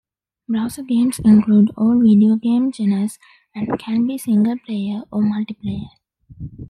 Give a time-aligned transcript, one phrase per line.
[0.49, 3.19] Browser games include all video game genres
[3.53, 5.91] and can be single-player or multiplayer.